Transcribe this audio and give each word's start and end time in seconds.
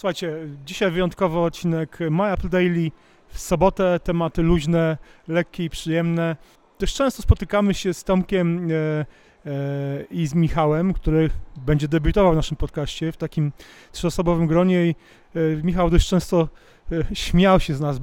Słuchajcie, 0.00 0.36
dzisiaj 0.66 0.90
wyjątkowo 0.90 1.44
odcinek 1.44 1.98
My 2.10 2.32
Apple 2.32 2.48
Daily. 2.48 2.90
W 3.28 3.38
sobotę 3.38 4.00
tematy 4.04 4.42
luźne, 4.42 4.98
lekkie 5.28 5.64
i 5.64 5.70
przyjemne. 5.70 6.36
Dość 6.78 6.96
często 6.96 7.22
spotykamy 7.22 7.74
się 7.74 7.94
z 7.94 8.04
Tomkiem 8.04 8.68
e, 8.70 8.74
e, 8.74 9.06
i 10.10 10.26
z 10.26 10.34
Michałem, 10.34 10.92
który 10.92 11.30
będzie 11.56 11.88
debiutował 11.88 12.32
w 12.32 12.36
naszym 12.36 12.56
podcaście 12.56 13.12
w 13.12 13.16
takim 13.16 13.52
trzyosobowym 13.92 14.46
gronie 14.46 14.86
i 14.86 14.94
e, 15.34 15.40
Michał 15.62 15.90
dość 15.90 16.08
często 16.08 16.48
e, 16.92 17.14
śmiał 17.14 17.60
się 17.60 17.74
z 17.74 17.80
nas, 17.80 18.00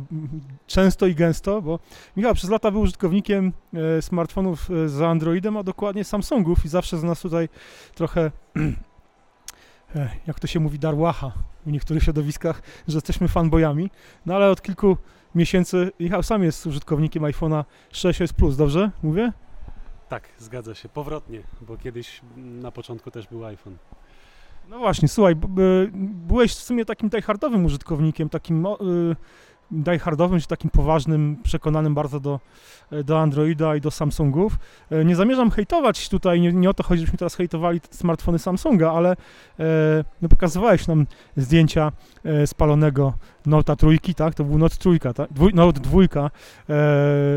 często 0.67 1.07
i 1.07 1.15
gęsto, 1.15 1.61
bo 1.61 1.79
Michał 2.17 2.33
przez 2.33 2.49
lata 2.49 2.71
był 2.71 2.81
użytkownikiem 2.81 3.53
e, 3.73 4.01
smartfonów 4.01 4.71
e, 4.71 4.89
z 4.89 5.01
Androidem, 5.01 5.57
a 5.57 5.63
dokładnie 5.63 6.03
Samsungów 6.03 6.65
i 6.65 6.69
zawsze 6.69 6.97
z 6.97 7.03
nas 7.03 7.21
tutaj 7.21 7.49
trochę, 7.95 8.31
jak 10.27 10.39
to 10.39 10.47
się 10.47 10.59
mówi, 10.59 10.79
darłacha 10.79 11.31
w 11.65 11.71
niektórych 11.71 12.03
środowiskach, 12.03 12.61
że 12.87 12.97
jesteśmy 12.97 13.27
fanboyami. 13.27 13.89
No 14.25 14.35
ale 14.35 14.49
od 14.51 14.61
kilku 14.61 14.97
miesięcy 15.35 15.91
Michał 15.99 16.23
sam 16.23 16.43
jest 16.43 16.65
użytkownikiem 16.65 17.23
iPhone'a 17.23 17.63
6s 17.91 18.33
Plus, 18.33 18.57
dobrze 18.57 18.91
mówię? 19.03 19.31
Tak, 20.09 20.29
zgadza 20.39 20.75
się. 20.75 20.89
Powrotnie, 20.89 21.41
bo 21.61 21.77
kiedyś 21.77 22.21
na 22.37 22.71
początku 22.71 23.11
też 23.11 23.27
był 23.27 23.45
iPhone. 23.45 23.77
No 24.69 24.77
właśnie, 24.79 25.07
słuchaj, 25.07 25.35
b- 25.35 25.47
byłeś 25.93 26.51
w 26.55 26.63
sumie 26.63 26.85
takim 26.85 27.09
diehardowym 27.09 27.65
użytkownikiem, 27.65 28.29
takim 28.29 28.65
y, 28.65 28.69
diehardowym, 29.71 30.39
czy 30.39 30.47
takim 30.47 30.69
poważnym, 30.69 31.37
przekonanym 31.43 31.93
bardzo 31.93 32.19
do, 32.19 32.39
do 33.03 33.19
Androida 33.19 33.75
i 33.75 33.81
do 33.81 33.91
Samsungów. 33.91 34.57
E, 34.91 35.05
Nie 35.05 35.15
zamierzam 35.15 35.51
hejtować 35.51 36.09
tutaj, 36.09 36.41
nie, 36.41 36.53
nie 36.53 36.69
o 36.69 36.73
to 36.73 36.83
chodzi, 36.83 36.99
żebyśmy 36.99 37.17
teraz 37.17 37.35
hejtowali 37.35 37.81
smartfony 37.91 38.39
Samsunga, 38.39 38.91
ale 38.91 39.11
e, 39.11 39.15
no 40.21 40.29
pokazywałeś 40.29 40.87
nam 40.87 41.05
zdjęcia 41.37 41.91
e, 42.23 42.47
spalonego 42.47 43.13
Note'a 43.47 43.75
trójki, 43.75 44.15
tak? 44.15 44.35
To 44.35 44.43
był 44.43 44.57
Note 44.57 44.75
trójka, 44.75 45.13
tak? 45.13 45.33
Dwój, 45.33 45.53
Note 45.53 45.79
dwójka 45.79 46.21
e, 46.25 46.29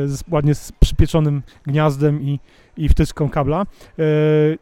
z, 0.06 0.24
ładnie 0.30 0.54
z 0.54 0.72
przypieczonym 0.72 1.42
gniazdem 1.66 2.22
i, 2.22 2.40
i 2.76 2.88
wtyczką 2.88 3.28
kabla. 3.28 3.60
E, 3.60 3.64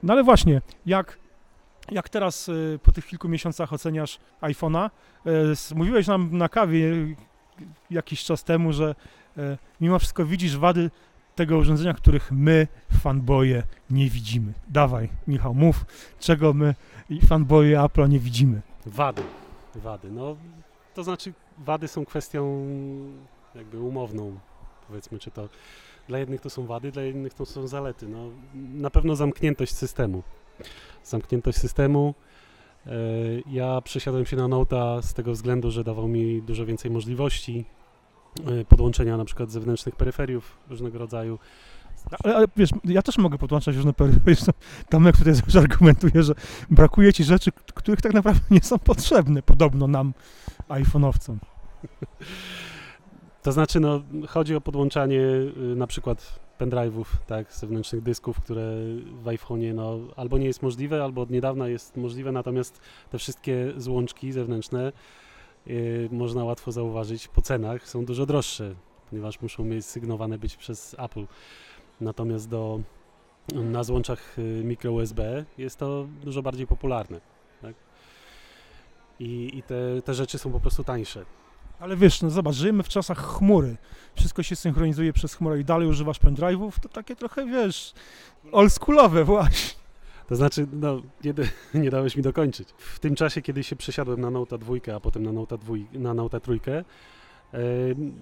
no 0.03 0.13
ale 0.13 0.25
właśnie, 0.25 0.61
jak 0.87 1.19
jak 1.91 2.09
teraz 2.09 2.51
po 2.83 2.93
tych 2.93 3.07
kilku 3.07 3.29
miesiącach 3.29 3.73
oceniasz 3.73 4.19
iPhone'a? 4.43 4.91
Mówiłeś 5.75 6.07
nam 6.07 6.29
na 6.33 6.49
kawie 6.49 6.93
jakiś 7.91 8.25
czas 8.25 8.45
temu, 8.45 8.73
że 8.73 8.95
y, 9.39 9.59
mimo 9.81 9.99
wszystko 9.99 10.25
widzisz 10.25 10.57
wady 10.57 10.91
tego 11.35 11.59
urządzenia, 11.59 11.95
których 11.95 12.33
my, 12.33 12.67
fanboye, 13.03 13.63
nie 13.91 14.11
widzimy. 14.11 14.53
Dawaj, 14.69 15.09
Michał, 15.27 15.55
mów, 15.55 15.85
czego 16.21 16.53
my, 16.53 16.75
i 17.11 17.21
fanboye 17.21 17.77
Apple'a, 17.79 18.09
nie 18.09 18.19
widzimy. 18.19 18.61
Wady. 18.87 19.23
Wady. 19.75 20.11
No, 20.11 20.37
to 20.95 21.05
znaczy, 21.05 21.33
wady 21.59 21.89
są 21.89 22.05
kwestią 22.05 22.67
jakby 23.55 23.81
umowną, 23.81 24.39
powiedzmy, 24.89 25.19
czy 25.19 25.31
to 25.31 25.49
dla 26.09 26.19
jednych 26.19 26.41
to 26.41 26.51
są 26.51 26.67
wady, 26.67 26.93
dla 26.93 27.05
innych 27.05 27.35
to 27.35 27.47
są 27.47 27.67
zalety. 27.67 28.09
No, 28.09 28.31
na 28.55 28.91
pewno 28.91 29.17
zamkniętość 29.17 29.75
systemu. 29.75 30.23
Zamkniętość 31.05 31.59
systemu. 31.59 32.15
E, 32.87 32.91
Ja 33.47 33.81
przesiadłem 33.81 34.27
się 34.27 34.37
na 34.37 34.45
Note'a 34.45 35.03
z 35.03 35.15
tego 35.15 35.33
względu, 35.33 35.71
że 35.71 35.85
dawał 35.85 36.09
mi 36.09 36.43
dużo 36.43 36.67
więcej 36.67 36.91
możliwości 36.91 37.65
e, 38.47 38.65
podłączenia 38.65 39.17
na 39.17 39.25
przykład 39.25 39.51
zewnętrznych 39.51 39.97
peryferiów 39.97 40.59
różnego 40.71 40.99
rodzaju. 40.99 41.39
Ale, 42.25 42.37
ale 42.37 42.47
wiesz, 42.57 42.71
ja 42.85 43.03
też 43.03 43.19
mogę 43.19 43.39
podłączać 43.39 43.77
różne 43.77 43.93
pery. 43.93 44.13
Wiesz, 44.27 44.47
no, 44.47 44.53
Tomek 44.89 45.17
tutaj 45.17 45.35
zawsze 45.35 45.59
argumentuje, 45.59 46.23
że 46.23 46.35
brakuje 46.71 47.13
ci 47.13 47.25
rzeczy, 47.25 47.51
których 47.75 48.01
tak 48.01 48.15
naprawdę 48.15 48.41
nie 48.55 48.61
są 48.61 48.79
potrzebne, 48.79 49.43
podobno 49.43 49.87
nam, 49.87 50.13
iPhone'owcom. 50.69 51.37
To 53.43 53.53
znaczy, 53.53 53.81
no, 53.81 54.01
chodzi 54.29 54.55
o 54.55 54.61
podłączanie 54.61 55.21
y, 55.21 55.77
na 55.77 55.87
przykład 55.87 56.41
pendrive'ów, 56.59 57.05
tak, 57.27 57.53
zewnętrznych 57.53 58.03
dysków, 58.03 58.41
które 58.41 58.63
w 59.13 59.25
iPhone'ie 59.25 59.75
no, 59.75 59.99
albo 60.17 60.39
nie 60.39 60.47
jest 60.47 60.63
możliwe, 60.63 61.05
albo 61.05 61.23
od 61.23 61.31
niedawna 61.31 61.69
jest 61.69 61.97
możliwe, 61.97 62.33
natomiast 62.33 62.81
te 63.11 63.19
wszystkie 63.19 63.73
złączki 63.77 64.33
zewnętrzne 64.33 64.93
y, 65.67 66.09
można 66.13 66.45
łatwo 66.45 66.73
zauważyć 66.73 67.29
po 67.29 67.43
cenach 67.43 67.89
są 67.89 68.05
dużo 68.05 68.27
droższe, 68.27 68.75
ponieważ 69.11 69.41
muszą 69.41 69.65
mieć 69.65 69.87
sygnowane 69.87 70.39
być 70.39 70.57
przez 70.57 70.97
Apple. 70.99 71.27
Natomiast 72.01 72.49
do, 72.49 72.81
na 73.55 73.85
złączach 73.85 74.39
y, 74.39 74.63
micro 74.65 74.93
USB 74.93 75.45
jest 75.59 75.77
to 75.77 76.07
dużo 76.25 76.43
bardziej 76.43 76.67
popularne. 76.67 77.21
Tak? 77.63 77.75
I, 79.21 79.59
i 79.59 79.63
te, 79.63 80.03
te 80.05 80.15
rzeczy 80.15 80.39
są 80.39 80.53
po 80.53 80.61
prostu 80.61 80.85
tańsze. 80.85 81.25
Ale 81.81 81.97
wiesz, 81.97 82.23
no 82.23 82.31
zobacz, 82.31 82.55
żyjemy 82.55 82.83
w 82.83 82.89
czasach 82.89 83.19
chmury. 83.19 83.77
Wszystko 84.15 84.43
się 84.43 84.57
synchronizuje 84.57 85.13
przez 85.13 85.35
chmurę 85.35 85.61
i 85.61 85.65
dalej 85.65 85.89
używasz 85.89 86.21
pendrive'ów, 86.21 86.73
to 86.83 86.89
takie 86.89 87.17
trochę, 87.17 87.47
wiesz, 87.47 87.95
oldschoolowe 88.53 89.25
właśnie. 89.25 89.79
To 90.29 90.37
znaczy, 90.37 90.67
no, 90.73 91.03
nie, 91.25 91.35
nie 91.83 91.91
dałeś 91.91 92.17
mi 92.17 92.23
dokończyć. 92.23 92.69
W 92.79 92.99
tym 92.99 93.15
czasie, 93.15 93.43
kiedy 93.43 93.65
się 93.65 93.77
przesiadłem 93.77 94.21
na 94.21 94.31
Note 94.31 94.59
2, 94.59 94.75
a 94.97 95.01
potem 95.01 95.23
na 95.23 95.33
Note, 95.33 95.59
2, 95.59 95.75
na 95.93 96.15
Note 96.15 96.41
3, 96.41 96.61
e, 96.65 97.59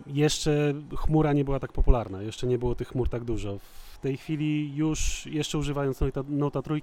jeszcze 0.06 0.74
chmura 0.96 1.32
nie 1.32 1.44
była 1.44 1.60
tak 1.60 1.72
popularna, 1.72 2.22
jeszcze 2.22 2.46
nie 2.46 2.58
było 2.58 2.74
tych 2.74 2.88
chmur 2.88 3.08
tak 3.08 3.24
dużo. 3.24 3.58
W 3.92 3.98
tej 3.98 4.16
chwili 4.16 4.76
już, 4.76 5.26
jeszcze 5.26 5.58
używając 5.58 6.00
Note, 6.00 6.22
Note 6.28 6.62
3, 6.62 6.80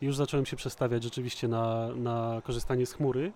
już 0.00 0.16
zacząłem 0.16 0.46
się 0.46 0.56
przestawiać 0.56 1.02
rzeczywiście 1.02 1.48
na, 1.48 1.88
na 1.94 2.42
korzystanie 2.44 2.86
z 2.86 2.92
chmury. 2.92 3.32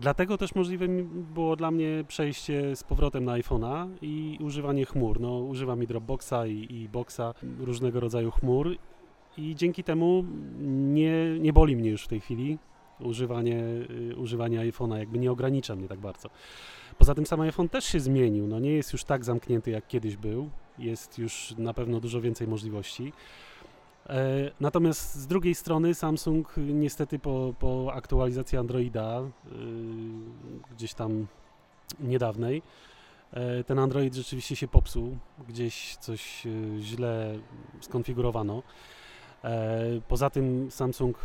Dlatego 0.00 0.38
też 0.38 0.54
możliwe 0.54 0.86
było 1.34 1.56
dla 1.56 1.70
mnie 1.70 2.04
przejście 2.08 2.76
z 2.76 2.84
powrotem 2.84 3.24
na 3.24 3.32
iPhone'a 3.32 3.88
i 4.02 4.38
używanie 4.40 4.84
chmur. 4.84 5.20
No, 5.20 5.38
używam 5.38 5.82
i 5.82 5.86
Dropboxa 5.86 6.46
i, 6.46 6.66
i 6.70 6.88
Boxa, 6.88 7.34
różnego 7.58 8.00
rodzaju 8.00 8.30
chmur 8.30 8.76
i 9.38 9.54
dzięki 9.54 9.84
temu 9.84 10.24
nie, 10.68 11.38
nie 11.40 11.52
boli 11.52 11.76
mnie 11.76 11.90
już 11.90 12.04
w 12.04 12.08
tej 12.08 12.20
chwili 12.20 12.58
używanie, 13.00 13.62
y, 14.10 14.16
używanie 14.16 14.58
iPhone'a, 14.58 14.98
jakby 14.98 15.18
nie 15.18 15.32
ogranicza 15.32 15.76
mnie 15.76 15.88
tak 15.88 16.00
bardzo. 16.00 16.30
Poza 16.98 17.14
tym 17.14 17.26
sam 17.26 17.40
iPhone 17.40 17.68
też 17.68 17.84
się 17.84 18.00
zmienił, 18.00 18.46
no 18.46 18.58
nie 18.58 18.72
jest 18.72 18.92
już 18.92 19.04
tak 19.04 19.24
zamknięty 19.24 19.70
jak 19.70 19.86
kiedyś 19.86 20.16
był, 20.16 20.50
jest 20.78 21.18
już 21.18 21.54
na 21.58 21.74
pewno 21.74 22.00
dużo 22.00 22.20
więcej 22.20 22.48
możliwości. 22.48 23.12
E, 24.10 24.50
Natomiast 24.60 25.14
z 25.14 25.26
drugiej 25.26 25.54
strony 25.54 25.94
Samsung 25.94 26.54
niestety 26.56 27.18
po, 27.18 27.54
po 27.58 27.92
aktualizacji 27.94 28.58
Androida 28.58 29.20
y, 29.20 29.50
gdzieś 30.74 30.94
tam 30.94 31.26
niedawnej 32.00 32.62
e, 33.32 33.64
ten 33.64 33.78
Android 33.78 34.14
rzeczywiście 34.14 34.56
się 34.56 34.68
popsuł, 34.68 35.16
gdzieś 35.48 35.96
coś 35.96 36.46
źle 36.80 37.38
skonfigurowano. 37.80 38.62
E, 39.44 40.00
Poza 40.08 40.30
tym 40.30 40.70
Samsung, 40.70 41.18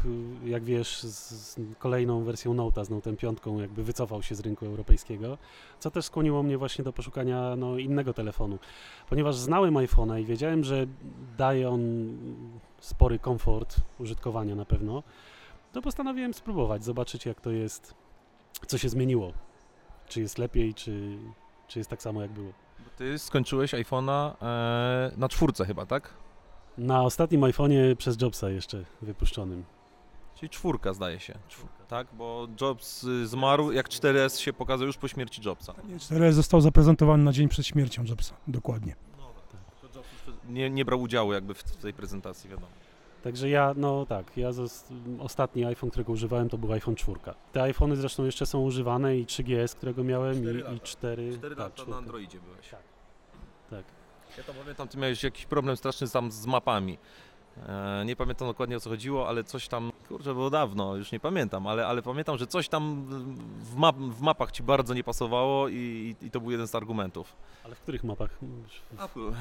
jak 0.45 0.63
wiesz, 0.63 1.03
z, 1.03 1.29
z 1.29 1.59
kolejną 1.79 2.23
wersją 2.23 2.53
Note'a, 2.53 2.85
z 2.85 2.89
Note'em 2.89 3.15
5, 3.15 3.39
jakby 3.61 3.83
wycofał 3.83 4.23
się 4.23 4.35
z 4.35 4.39
rynku 4.39 4.65
europejskiego, 4.65 5.37
co 5.79 5.91
też 5.91 6.05
skłoniło 6.05 6.43
mnie 6.43 6.57
właśnie 6.57 6.83
do 6.83 6.93
poszukania 6.93 7.55
no, 7.55 7.77
innego 7.77 8.13
telefonu. 8.13 8.59
Ponieważ 9.09 9.35
znałem 9.35 9.73
iPhone'a 9.73 10.21
i 10.21 10.25
wiedziałem, 10.25 10.63
że 10.63 10.87
daje 11.37 11.69
on 11.69 11.81
spory 12.85 13.19
komfort 13.19 13.75
użytkowania 13.99 14.55
na 14.55 14.65
pewno, 14.65 15.03
to 15.71 15.81
postanowiłem 15.81 16.33
spróbować, 16.33 16.83
zobaczyć 16.83 17.25
jak 17.25 17.41
to 17.41 17.51
jest, 17.51 17.93
co 18.67 18.77
się 18.77 18.89
zmieniło. 18.89 19.33
Czy 20.07 20.21
jest 20.21 20.37
lepiej, 20.37 20.73
czy, 20.73 21.17
czy 21.67 21.79
jest 21.79 21.89
tak 21.89 22.01
samo 22.01 22.21
jak 22.21 22.31
było. 22.31 22.51
Ty 22.97 23.19
skończyłeś 23.19 23.73
iPhone'a 23.73 24.33
e, 24.41 25.11
na 25.17 25.29
czwórce 25.29 25.65
chyba, 25.65 25.85
tak? 25.85 26.13
Na 26.77 27.03
ostatnim 27.03 27.41
iPhone'ie 27.41 27.95
przez 27.95 28.21
Jobsa 28.21 28.49
jeszcze 28.49 28.85
wypuszczonym. 29.01 29.63
Czyli 30.35 30.49
czwórka 30.49 30.93
zdaje 30.93 31.19
się. 31.19 31.33
Czwórka, 31.47 31.85
tak? 31.87 32.07
Bo 32.13 32.47
Jobs 32.61 33.03
y, 33.03 33.27
zmarł, 33.27 33.71
jak 33.71 33.89
4S 33.89 34.39
się 34.39 34.53
pokazał 34.53 34.87
już 34.87 34.97
po 34.97 35.07
śmierci 35.07 35.41
Jobsa. 35.45 35.73
4S 35.97 36.31
został 36.31 36.61
zaprezentowany 36.61 37.23
na 37.23 37.31
dzień 37.31 37.47
przed 37.47 37.67
śmiercią 37.67 38.03
Jobsa, 38.03 38.35
dokładnie. 38.47 38.95
Nie, 40.49 40.69
nie 40.69 40.85
brał 40.85 41.01
udziału 41.01 41.33
jakby 41.33 41.53
w 41.53 41.63
tej 41.63 41.93
prezentacji, 41.93 42.49
wiadomo. 42.49 42.67
Także 43.25 43.49
ja, 43.49 43.73
no 43.77 44.05
tak, 44.05 44.37
ja 44.37 44.51
zos- 44.51 44.91
ostatni 45.19 45.65
iPhone, 45.65 45.89
którego 45.89 46.13
używałem, 46.13 46.49
to 46.49 46.57
był 46.57 46.71
iPhone 46.73 46.95
4. 46.95 47.19
Te 47.51 47.61
iPhony 47.63 47.95
zresztą 47.95 48.25
jeszcze 48.25 48.45
są 48.45 48.61
używane 48.61 49.17
i 49.17 49.25
3GS, 49.25 49.75
którego 49.75 50.03
miałem 50.03 50.35
Cztery 50.41 50.59
i, 50.59 50.61
lata. 50.63 50.75
i 50.75 50.79
4, 50.79 51.33
4 51.37 51.55
tak, 51.55 51.77
lata 51.79 51.91
na. 51.91 51.97
Androidzie 51.97 52.39
byłeś. 52.39 52.69
Tak. 53.69 53.83
Ja 54.37 54.43
to 54.43 54.53
pamiętam, 54.53 54.87
ty 54.87 54.97
miałeś 54.97 55.23
jakiś 55.23 55.45
problem 55.45 55.77
straszny 55.77 56.09
tam 56.09 56.31
z 56.31 56.45
mapami. 56.45 56.97
E, 57.57 58.03
Nie 58.05 58.15
pamiętam 58.15 58.47
dokładnie 58.47 58.77
o 58.77 58.79
co 58.79 58.89
chodziło, 58.89 59.27
ale 59.27 59.43
coś 59.43 59.67
tam, 59.67 59.91
kurczę, 60.07 60.33
było 60.33 60.49
dawno, 60.49 60.95
już 60.95 61.11
nie 61.11 61.19
pamiętam, 61.19 61.67
ale, 61.67 61.87
ale 61.87 62.01
pamiętam, 62.01 62.37
że 62.37 62.47
coś 62.47 62.69
tam 62.69 63.05
w, 63.59 63.75
map, 63.75 63.95
w 63.97 64.21
mapach 64.21 64.51
ci 64.51 64.63
bardzo 64.63 64.93
nie 64.93 65.03
pasowało 65.03 65.67
i, 65.69 66.15
i 66.21 66.31
to 66.31 66.41
był 66.41 66.51
jeden 66.51 66.67
z 66.67 66.75
argumentów. 66.75 67.35
Ale 67.63 67.75
w 67.75 67.79
których 67.81 68.03
mapach? 68.03 68.39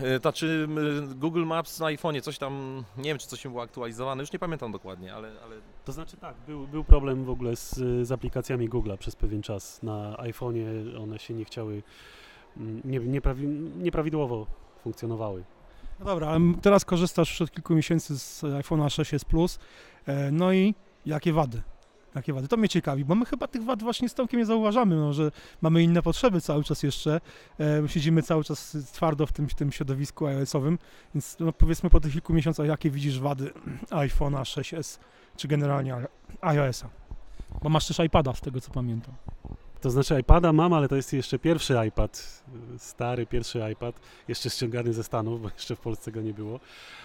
E, 0.03 0.19
Znaczy 0.19 0.67
m, 0.71 0.79
Google 1.19 1.45
Maps 1.45 1.81
na 1.81 1.87
iPhone'ie, 1.87 2.21
coś 2.21 2.39
tam, 2.39 2.85
nie 2.99 3.05
wiem 3.05 3.19
czy 3.19 3.27
coś 3.27 3.45
mi 3.45 3.51
było 3.51 3.63
aktualizowane, 3.63 4.23
już 4.23 4.33
nie 4.33 4.39
pamiętam 4.39 4.73
dokładnie, 4.73 5.15
ale, 5.15 5.29
ale 5.45 5.57
To 5.85 5.93
znaczy 5.93 6.17
tak, 6.17 6.35
był, 6.47 6.67
był 6.67 6.85
problem 6.85 7.25
w 7.25 7.31
ogóle 7.31 7.57
z, 7.57 7.75
z 8.07 8.13
aplikacjami 8.13 8.71
Google'a 8.71 8.97
przez 8.97 9.17
pewien 9.17 9.43
czas. 9.43 9.83
Na 9.83 10.13
iPhone'ie 10.17 10.65
one 11.03 11.19
się 11.19 11.35
nie 11.35 11.45
chciały, 11.45 11.83
nie, 12.85 12.99
nieprawi, 12.99 13.47
nieprawidłowo 13.79 14.47
funkcjonowały. 14.83 15.45
No 16.01 16.07
dobra, 16.07 16.37
teraz 16.63 16.85
korzystasz 16.85 17.31
już 17.31 17.43
od 17.43 17.51
kilku 17.51 17.75
miesięcy 17.75 18.19
z 18.19 18.43
iPhone'a 18.43 18.87
6s 18.87 19.25
Plus. 19.25 19.59
E, 20.07 20.31
No 20.33 20.53
i 20.53 20.75
jakie 21.07 21.33
wady? 21.33 21.63
Jakie 22.15 22.33
wady? 22.33 22.49
To 22.49 22.57
mnie 22.57 22.69
ciekawi, 22.69 23.05
bo 23.05 23.15
my 23.15 23.27
chyba 23.27 23.49
tych 23.49 23.65
wad 23.65 23.83
właśnie 23.83 24.09
z 24.09 24.15
Tomkiem 24.15 24.41
nie 24.41 24.47
zauważamy, 24.47 24.97
no, 24.97 25.13
że 25.13 25.31
mamy 25.63 25.83
inne 25.83 26.03
potrzeby 26.03 26.41
cały 26.41 26.65
czas 26.65 26.83
jeszcze. 26.83 27.21
E, 27.61 27.89
siedzimy 27.89 28.23
cały 28.23 28.45
czas 28.45 28.77
twardo 28.93 29.27
w 29.27 29.33
tym, 29.33 29.49
w 29.49 29.55
tym 29.55 29.73
środowisku 29.73 30.27
iOS-owym, 30.27 30.79
więc 31.15 31.37
no, 31.41 31.53
powiedzmy 31.53 31.91
po 31.91 32.01
tych 32.01 32.13
kilku 32.13 32.33
miesiącach, 32.33 32.67
jakie 32.67 32.91
widzisz 32.91 33.21
wady 33.21 33.51
iPhone'a 33.91 34.43
6s, 34.43 34.99
czy 35.37 35.49
generalnie 35.49 35.97
iOS-a? 36.41 36.89
Bo 37.63 37.69
masz 37.69 37.87
też 37.87 37.99
iPada, 38.07 38.35
z 38.35 38.41
tego 38.41 38.61
co 38.61 38.71
pamiętam. 38.71 39.15
To 39.85 39.91
znaczy 39.91 40.21
iPada 40.21 40.53
mam, 40.53 40.73
ale 40.73 40.89
to 40.89 40.97
jest 40.97 41.13
jeszcze 41.13 41.39
pierwszy 41.39 41.75
iPad, 41.89 42.43
stary 42.79 43.27
pierwszy 43.27 43.61
iPad, 43.73 44.01
jeszcze 44.29 44.51
ściągany 44.51 44.93
ze 44.93 45.05
Stanów, 45.05 45.43
bo 45.43 45.49
jeszcze 45.49 45.77
w 45.77 45.81
Polsce 45.81 46.13
go 46.13 46.21
nie 46.21 46.35
było. 46.35 46.61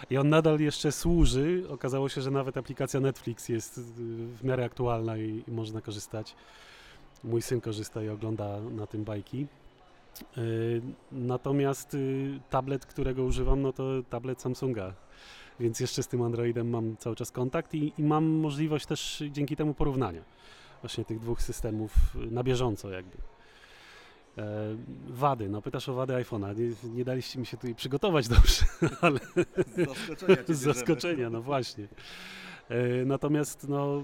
I 0.09 0.17
on 0.17 0.29
nadal 0.29 0.59
jeszcze 0.59 0.91
służy. 0.91 1.63
Okazało 1.69 2.09
się, 2.09 2.21
że 2.21 2.31
nawet 2.31 2.57
aplikacja 2.57 2.99
Netflix 2.99 3.49
jest 3.49 3.77
y, 3.77 3.81
w 4.35 4.43
miarę 4.43 4.65
aktualna 4.65 5.17
i, 5.17 5.43
i 5.47 5.51
można 5.51 5.81
korzystać. 5.81 6.35
Mój 7.23 7.41
syn 7.41 7.61
korzysta 7.61 8.03
i 8.03 8.09
ogląda 8.09 8.61
na 8.61 8.87
tym 8.87 9.03
bajki. 9.03 9.47
Y, 10.37 10.81
Natomiast 11.11 11.93
y, 11.93 12.39
tablet, 12.49 12.85
którego 12.85 13.23
używam, 13.23 13.61
no 13.61 13.73
to 13.73 13.83
tablet 14.09 14.41
Samsunga. 14.41 14.93
Więc 15.59 15.79
jeszcze 15.79 16.03
z 16.03 16.07
tym 16.07 16.21
Androidem 16.21 16.69
mam 16.69 16.97
cały 16.97 17.15
czas 17.15 17.31
kontakt 17.31 17.73
i, 17.73 17.93
i 17.97 18.03
mam 18.03 18.25
możliwość 18.25 18.85
też 18.85 19.23
dzięki 19.31 19.55
temu 19.55 19.73
porównania 19.73 20.21
właśnie 20.81 21.05
tych 21.05 21.19
dwóch 21.19 21.41
systemów 21.41 21.91
na 22.15 22.43
bieżąco 22.43 22.89
jakby. 22.89 23.17
E, 24.37 24.75
wady, 25.07 25.49
no 25.49 25.61
pytasz 25.61 25.89
o 25.89 25.93
wady 25.93 26.13
iPhone'a. 26.13 26.55
Nie, 26.57 26.89
nie 26.97 27.05
daliście 27.05 27.39
mi 27.39 27.45
się 27.45 27.57
tutaj 27.57 27.75
przygotować 27.75 28.27
dobrze, 28.27 28.65
ale 29.01 29.19
z 29.75 29.85
zaskoczenia 29.85 30.43
z 30.47 30.59
zaskoczenia, 30.59 31.29
no 31.29 31.41
właśnie. 31.41 31.87
E, 32.69 33.05
Natomiast 33.05 33.67
no, 33.69 34.03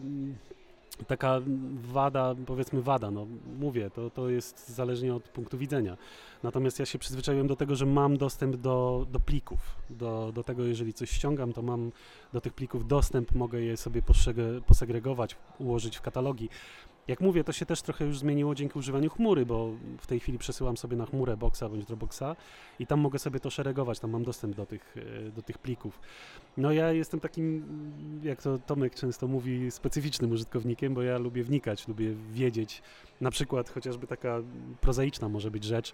taka 1.07 1.42
wada, 1.75 2.36
powiedzmy 2.45 2.81
wada, 2.81 3.12
no 3.12 3.27
mówię, 3.59 3.89
to, 3.89 4.09
to 4.09 4.30
jest 4.30 4.69
zależnie 4.69 5.15
od 5.15 5.24
punktu 5.24 5.57
widzenia. 5.57 5.97
Natomiast 6.44 6.80
ja 6.80 6.86
się 6.86 7.00
przyzwyczaiłem 7.00 7.47
do 7.47 7.56
tego, 7.56 7.75
że 7.75 7.86
mam 7.86 8.18
dostęp 8.18 8.56
do, 8.56 9.06
do 9.12 9.19
plików. 9.19 9.59
Do, 9.89 10.31
do 10.36 10.44
tego, 10.44 10.63
jeżeli 10.63 10.94
coś 10.94 11.12
ściągam, 11.12 11.53
to 11.53 11.62
mam 11.62 11.92
do 12.33 12.42
tych 12.42 12.53
plików 12.53 12.88
dostęp, 12.88 13.36
mogę 13.36 13.62
je 13.62 13.77
sobie 13.77 14.01
posegregować, 14.68 15.36
ułożyć 15.59 15.97
w 15.97 16.01
katalogi. 16.01 16.50
Jak 17.07 17.22
mówię, 17.22 17.44
to 17.44 17.52
się 17.52 17.66
też 17.66 17.81
trochę 17.81 18.06
już 18.06 18.19
zmieniło 18.19 18.56
dzięki 18.56 18.80
używaniu 18.80 19.10
chmury, 19.10 19.46
bo 19.46 19.72
w 19.98 20.07
tej 20.07 20.19
chwili 20.19 20.38
przesyłam 20.38 20.78
sobie 20.78 20.98
na 20.98 21.06
chmurę 21.06 21.38
Boxa 21.38 21.63
bądź 21.69 21.86
Dropboxa 21.86 22.36
i 22.80 22.88
tam 22.88 23.00
mogę 23.00 23.19
sobie 23.19 23.40
to 23.40 23.50
szeregować, 23.50 24.00
tam 24.00 24.12
mam 24.12 24.24
dostęp 24.24 24.56
do 24.56 24.66
tych, 24.66 24.96
e, 25.28 25.31
do 25.31 25.42
tych 25.42 25.57
plików. 25.57 26.00
No 26.57 26.72
ja 26.72 26.92
jestem 26.92 27.19
takim, 27.19 27.63
jak 28.24 28.42
to 28.42 28.57
Tomek 28.57 28.96
często 28.96 29.28
mówi, 29.28 29.72
specyficznym 29.72 30.31
użytkownikiem, 30.31 30.94
bo 30.94 31.02
ja 31.02 31.18
lubię 31.18 31.44
wnikać, 31.44 31.88
lubię 31.88 32.16
wiedzieć, 32.31 32.81
na 33.22 33.31
przykład 33.31 33.69
chociażby 33.69 34.07
taka 34.07 34.42
prozaiczna 34.81 35.30
może 35.30 35.52
być 35.52 35.63
rzecz, 35.63 35.94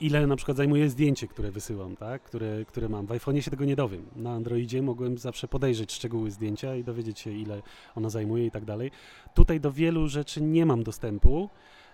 ile 0.00 0.26
na 0.26 0.36
przykład 0.36 0.56
zajmuje 0.56 0.90
zdjęcie, 0.90 1.28
które 1.28 1.50
wysyłam, 1.50 1.96
tak? 1.96 2.22
które, 2.22 2.64
które 2.64 2.88
mam. 2.88 3.06
W 3.06 3.10
iPhone'ie 3.10 3.40
się 3.40 3.50
tego 3.50 3.64
nie 3.64 3.76
dowiem. 3.76 4.06
Na 4.16 4.30
Androidzie 4.30 4.82
mogłem 4.82 5.18
zawsze 5.18 5.48
podejrzeć 5.48 5.92
szczegóły 5.92 6.30
zdjęcia 6.30 6.76
i 6.76 6.84
dowiedzieć 6.84 7.20
się, 7.20 7.30
ile 7.30 7.62
ona 7.94 8.10
zajmuje 8.10 8.46
i 8.46 8.50
tak 8.50 8.64
dalej. 8.64 8.90
Tutaj 9.34 9.60
do 9.60 9.72
wielu 9.72 10.08
rzeczy 10.08 10.42
nie 10.42 10.66
mam 10.66 10.82
dostępu. 10.82 11.48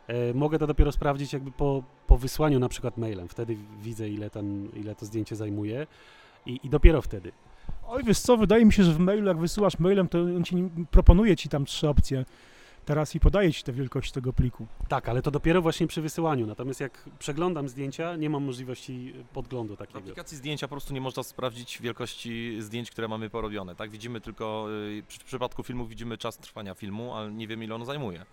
E, 0.07 0.35
mogę 0.35 0.59
to 0.59 0.67
dopiero 0.67 0.93
sprawdzić 0.93 1.33
jakby 1.33 1.51
po, 1.53 1.83
po 2.07 2.19
wysłaniu 2.19 2.59
na 2.59 2.69
przykład 2.69 2.99
mailem. 2.99 3.29
Wtedy 3.29 3.57
widzę, 3.83 4.09
ile, 4.09 4.31
ten, 4.31 4.69
ile 4.77 4.95
to 4.95 5.07
zdjęcie 5.07 5.37
zajmuje 5.37 5.87
i, 6.47 6.61
i 6.65 6.71
dopiero 6.71 7.03
wtedy. 7.03 7.33
Oj, 7.89 8.05
wiesz 8.05 8.19
co, 8.19 8.37
wydaje 8.37 8.65
mi 8.65 8.73
się, 8.73 8.85
że 8.85 8.93
w 8.93 8.99
mailu, 8.99 9.27
jak 9.27 9.39
wysyłasz 9.39 9.79
mailem, 9.79 10.09
to 10.09 10.19
on 10.21 10.45
ci 10.45 10.57
proponuje 10.91 11.37
ci 11.37 11.49
tam 11.49 11.65
trzy 11.65 11.89
opcje 11.89 12.25
teraz 12.91 13.15
i 13.15 13.21
podaje 13.21 13.53
ci 13.53 13.63
tę 13.63 13.73
wielkość 13.73 14.13
tego 14.13 14.33
pliku. 14.33 14.67
Tak, 14.89 15.09
ale 15.09 15.23
to 15.23 15.31
dopiero 15.31 15.63
właśnie 15.63 15.87
przy 15.87 16.03
wysyłaniu. 16.03 16.47
Natomiast 16.47 16.81
jak 16.81 17.05
przeglądam 17.19 17.69
zdjęcia, 17.69 18.17
nie 18.17 18.31
mam 18.31 18.45
możliwości 18.45 19.15
podglądu 19.33 19.75
W 19.75 19.79
takiego. 19.79 19.99
aplikacji 19.99 20.37
zdjęcia 20.37 20.69
po 20.69 20.75
prostu 20.75 20.95
nie 20.95 21.01
można 21.01 21.23
sprawdzić 21.23 21.81
wielkości 21.83 22.57
zdjęć, 22.63 22.91
które 22.91 23.09
mamy 23.09 23.31
porobione, 23.31 23.75
tak? 23.77 23.91
Widzimy 23.91 24.21
tylko, 24.21 24.67
przy- 25.09 25.21
w 25.21 25.25
przypadku 25.25 25.63
filmu 25.63 25.87
widzimy 25.87 26.19
czas 26.19 26.39
trwania 26.39 26.75
filmu, 26.75 27.15
ale 27.15 27.33
nie 27.33 27.49
wiemy 27.49 27.65
ile 27.65 27.75
on 27.75 27.85
zajmuje. 27.85 28.25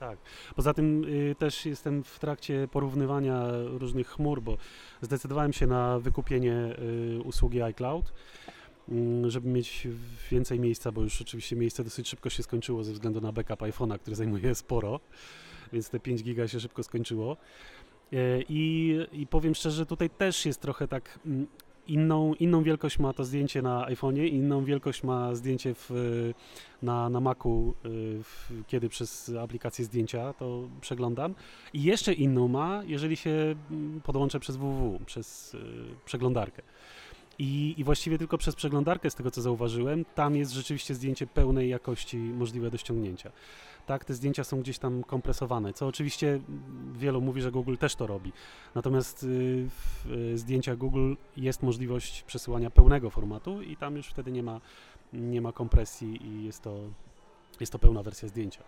Tak. 0.00 0.18
Poza 0.56 0.74
tym 0.74 1.04
y, 1.04 1.34
też 1.38 1.66
jestem 1.66 2.04
w 2.04 2.18
trakcie 2.18 2.68
porównywania 2.72 3.42
różnych 3.66 4.08
chmur, 4.08 4.42
bo 4.42 4.56
zdecydowałem 5.00 5.52
się 5.52 5.66
na 5.66 5.98
wykupienie 5.98 6.54
y, 7.18 7.20
usługi 7.24 7.62
iCloud, 7.62 8.12
żeby 9.28 9.48
mieć 9.48 9.88
więcej 10.30 10.60
miejsca, 10.60 10.92
bo 10.92 11.02
już 11.02 11.22
oczywiście 11.22 11.56
miejsce 11.56 11.84
dosyć 11.84 12.08
szybko 12.08 12.30
się 12.30 12.42
skończyło 12.42 12.84
ze 12.84 12.92
względu 12.92 13.20
na 13.20 13.32
backup 13.32 13.60
iPhone'a, 13.60 13.98
który 13.98 14.16
zajmuje 14.16 14.54
sporo, 14.54 15.00
więc 15.72 15.90
te 15.90 16.00
5 16.00 16.22
giga 16.22 16.48
się 16.48 16.60
szybko 16.60 16.82
skończyło. 16.82 17.36
Y, 18.12 18.44
I, 18.48 18.98
I 19.12 19.26
powiem 19.26 19.54
szczerze, 19.54 19.86
tutaj 19.86 20.10
też 20.10 20.46
jest 20.46 20.60
trochę 20.60 20.88
tak. 20.88 21.18
mm, 21.26 21.46
Inną, 21.86 22.34
inną 22.34 22.62
wielkość 22.62 22.98
ma 22.98 23.12
to 23.12 23.24
zdjęcie 23.24 23.62
na 23.62 23.86
iPhone'ie, 23.86 24.28
inną 24.28 24.64
wielkość 24.64 25.02
ma 25.02 25.34
zdjęcie 25.34 25.74
w, 25.74 25.90
na, 26.82 27.08
na 27.08 27.20
Macu, 27.20 27.74
y, 27.84 28.22
w, 28.22 28.52
kiedy 28.66 28.88
przez 28.88 29.32
aplikację 29.40 29.84
zdjęcia 29.84 30.32
to 30.32 30.68
przeglądam. 30.80 31.34
I 31.72 31.82
jeszcze 31.82 32.12
inną 32.12 32.48
ma, 32.48 32.82
jeżeli 32.86 33.16
się 33.16 33.54
mm, 33.70 34.00
podłączę 34.00 34.40
przez 34.40 34.56
www, 34.56 35.00
przez 35.06 35.56
przeglądarkę. 36.04 36.62
I, 37.40 37.74
I 37.78 37.84
właściwie 37.84 38.18
tylko 38.18 38.38
przez 38.38 38.54
przeglądarkę, 38.54 39.10
z 39.10 39.14
tego 39.14 39.30
co 39.30 39.42
zauważyłem, 39.42 40.04
tam 40.14 40.36
jest 40.36 40.52
rzeczywiście 40.52 40.94
zdjęcie 40.94 41.26
pełnej 41.26 41.68
jakości 41.68 42.16
możliwe 42.16 42.70
do 42.70 42.78
ściągnięcia. 42.78 43.32
Tak, 43.86 44.04
te 44.04 44.14
zdjęcia 44.14 44.44
są 44.44 44.60
gdzieś 44.60 44.78
tam 44.78 45.04
kompresowane, 45.04 45.72
co 45.72 45.86
oczywiście 45.86 46.40
wielu 46.92 47.20
mówi, 47.20 47.42
że 47.42 47.52
Google 47.52 47.76
też 47.76 47.94
to 47.94 48.06
robi. 48.06 48.32
Natomiast 48.74 49.22
y, 49.22 49.26
w 49.68 50.10
y, 50.12 50.38
zdjęciach 50.38 50.76
Google 50.76 51.14
jest 51.36 51.62
możliwość 51.62 52.22
przesyłania 52.22 52.70
pełnego 52.70 53.10
formatu 53.10 53.62
i 53.62 53.76
tam 53.76 53.96
już 53.96 54.06
wtedy 54.06 54.32
nie 54.32 54.42
ma, 54.42 54.60
nie 55.12 55.40
ma 55.40 55.52
kompresji 55.52 56.26
i 56.26 56.44
jest 56.44 56.62
to, 56.62 56.78
jest 57.60 57.72
to 57.72 57.78
pełna 57.78 58.02
wersja 58.02 58.28
zdjęcia. 58.28 58.62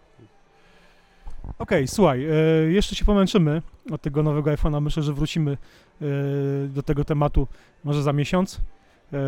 Okej, 1.58 1.88
słuchaj, 1.88 2.24
e, 2.24 2.32
jeszcze 2.72 2.94
się 2.94 3.04
pomęczymy 3.04 3.62
od 3.90 4.02
tego 4.02 4.22
nowego 4.22 4.50
iPhone'a. 4.50 4.82
Myślę, 4.82 5.02
że 5.02 5.12
wrócimy 5.12 5.52
e, 5.52 6.04
do 6.68 6.82
tego 6.82 7.04
tematu 7.04 7.48
może 7.84 8.02
za 8.02 8.12
miesiąc. 8.12 8.60
E, 9.12 9.18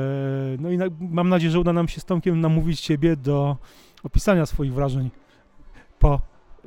no 0.59 0.71
i 0.71 0.78
mam 1.00 1.28
nadzieję, 1.28 1.50
że 1.50 1.61
uda 1.61 1.73
nam 1.73 1.88
się 1.88 2.00
z 2.00 2.04
Tomkiem 2.04 2.40
namówić 2.40 2.80
Ciebie 2.80 3.16
do 3.16 3.56
opisania 4.04 4.47
swoich 4.47 4.75
wrażeń 4.75 5.11
po 5.99 6.21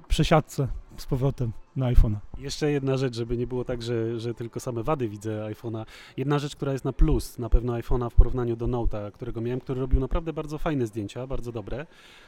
przesiadce 0.07 0.67
z 1.01 1.05
powrotem 1.05 1.51
na 1.75 1.93
iPhone'a. 1.93 2.15
Jeszcze 2.37 2.71
jedna 2.71 2.97
rzecz, 2.97 3.15
żeby 3.15 3.37
nie 3.37 3.47
było 3.47 3.65
tak, 3.65 3.81
że, 3.81 4.19
że 4.19 4.33
tylko 4.33 4.59
same 4.59 4.83
wady 4.83 5.09
widzę 5.09 5.49
iPhone'a. 5.51 5.85
Jedna 6.17 6.39
rzecz, 6.39 6.55
która 6.55 6.71
jest 6.71 6.85
na 6.85 6.93
plus 6.93 7.37
na 7.37 7.49
pewno 7.49 7.73
iPhone'a 7.73 8.09
w 8.09 8.15
porównaniu 8.15 8.55
do 8.55 8.67
Note'a, 8.67 9.11
którego 9.11 9.41
miałem, 9.41 9.59
który 9.59 9.81
robił 9.81 9.99
naprawdę 9.99 10.33
bardzo 10.33 10.57
fajne 10.57 10.87
zdjęcia, 10.87 11.27
bardzo 11.27 11.51
dobre. 11.51 11.85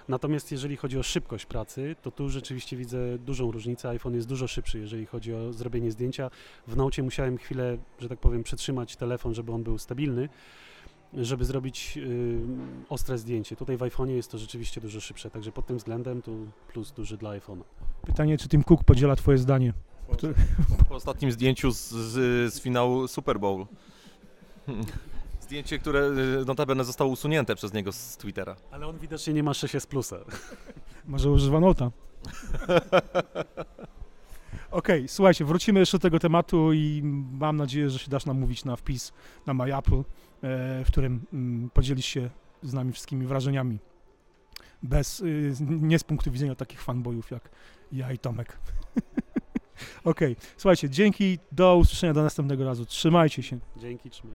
Natomiast 0.07 0.51
jeżeli 0.51 0.77
chodzi 0.77 0.99
o 0.99 1.03
szybkość 1.03 1.45
pracy, 1.45 1.95
to 2.01 2.11
tu 2.11 2.29
rzeczywiście 2.29 2.77
widzę 2.77 3.17
dużą 3.17 3.51
różnicę. 3.51 3.89
iPhone 3.89 4.15
jest 4.15 4.27
dużo 4.27 4.47
szybszy, 4.47 4.79
jeżeli 4.79 5.05
chodzi 5.05 5.33
o 5.33 5.53
zrobienie 5.53 5.91
zdjęcia. 5.91 6.29
W 6.67 6.77
Note'cie 6.77 7.03
musiałem 7.03 7.37
chwilę, 7.37 7.77
że 7.99 8.09
tak 8.09 8.19
powiem, 8.19 8.43
przytrzymać 8.43 8.95
telefon, 8.95 9.33
żeby 9.33 9.51
on 9.51 9.63
był 9.63 9.77
stabilny, 9.77 10.29
żeby 11.13 11.45
zrobić 11.45 11.97
y, 11.97 12.39
ostre 12.89 13.17
zdjęcie. 13.17 13.55
Tutaj 13.55 13.77
w 13.77 13.79
iPhone'ie 13.79 14.09
jest 14.09 14.31
to 14.31 14.37
rzeczywiście 14.37 14.81
dużo 14.81 15.01
szybsze, 15.01 15.29
także 15.29 15.51
pod 15.51 15.65
tym 15.67 15.77
względem 15.77 16.21
tu 16.21 16.37
plus 16.73 16.91
duży 16.91 17.17
dla 17.17 17.29
iPhone'a. 17.29 17.63
Pytanie, 18.05 18.37
czy 18.37 18.49
Tim 18.49 18.63
Cook 18.63 18.83
podziela 18.83 19.15
Twoje 19.15 19.37
zdanie? 19.37 19.73
Który- 20.11 20.33
Po 20.89 20.95
ostatnim 20.95 21.31
zdjęciu 21.31 21.71
z, 21.71 21.89
z, 21.89 22.53
z 22.53 22.61
finału 22.61 23.07
Super 23.07 23.39
Bowl. 23.39 23.65
Zdjęcie, 25.41 25.79
które 25.79 25.99
y, 26.41 26.45
notabene 26.45 26.85
zostało 26.85 27.11
usunięte 27.11 27.55
przez 27.55 27.73
niego 27.73 27.91
z 27.91 28.17
Twittera. 28.17 28.55
Ale 28.71 28.87
on 28.87 28.97
widocznie 28.97 29.33
nie 29.33 29.43
ma 29.43 29.51
6S 29.51 29.87
plusa. 29.87 30.17
Może 31.07 31.31
używa 31.31 31.59
Nota? 31.59 31.91
Okej, 34.71 35.07
słuchajcie, 35.07 35.45
wrócimy 35.45 35.79
jeszcze 35.79 35.97
do 35.97 36.01
tego 36.01 36.19
tematu 36.19 36.73
i 36.73 37.01
mam 37.39 37.57
nadzieję, 37.57 37.89
że 37.89 37.99
się 37.99 38.09
dasz 38.11 38.25
namówić 38.25 38.65
na 38.65 38.75
wpis 38.75 39.11
na 39.45 39.53
My 39.53 39.77
Apple 39.77 40.03
w 40.41 40.87
którym 40.87 41.25
mm, 41.33 41.69
podzielisz 41.69 42.05
się 42.05 42.29
z 42.61 42.73
nami 42.73 42.91
wszystkimi 42.91 43.25
wrażeniami. 43.25 43.79
Bez, 44.83 45.19
y, 45.19 45.55
nie 45.69 45.99
z 45.99 46.03
punktu 46.03 46.31
widzenia 46.31 46.55
takich 46.55 46.81
fanboyów 46.81 47.31
jak 47.31 47.49
ja 47.91 48.11
i 48.11 48.17
Tomek. 48.17 48.59
Okej, 50.03 50.35
słuchajcie, 50.57 50.89
dzięki, 50.89 51.39
do 51.51 51.77
usłyszenia 51.77 52.13
do 52.13 52.23
następnego 52.23 52.65
razu. 52.65 52.85
Trzymajcie 52.85 53.43
się. 53.43 53.59
Dzięki, 53.77 54.09
trzymaj. 54.09 54.33